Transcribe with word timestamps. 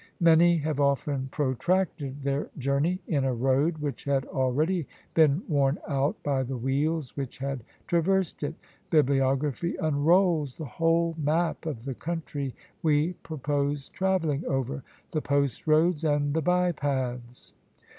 Many 0.19 0.57
have 0.57 0.79
often 0.79 1.29
protracted 1.31 2.23
their 2.23 2.49
journey 2.57 3.01
in 3.05 3.23
a 3.23 3.35
road 3.35 3.77
which 3.77 4.03
had 4.05 4.25
already 4.25 4.87
been 5.13 5.43
worn 5.47 5.77
out 5.87 6.15
by 6.23 6.41
the 6.41 6.57
wheels 6.57 7.15
which 7.15 7.37
had 7.37 7.63
traversed 7.85 8.41
it: 8.41 8.55
bibliography 8.89 9.75
unrolls 9.79 10.55
the 10.55 10.65
whole 10.65 11.13
map 11.19 11.67
of 11.67 11.85
the 11.85 11.93
country 11.93 12.55
we 12.81 13.13
purpose 13.21 13.89
travelling 13.89 14.43
over 14.47 14.83
the 15.11 15.21
post 15.21 15.67
roads 15.67 16.03
and 16.03 16.33
the 16.33 16.41
by 16.41 16.71
paths. 16.71 17.53